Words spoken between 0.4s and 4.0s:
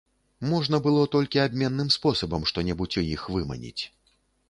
Можна было толькі абменным спосабам што-небудзь у іх выманіць.